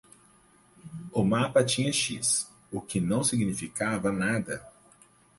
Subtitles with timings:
[1.11, 4.67] O mapa tinha X, o que não significava nada.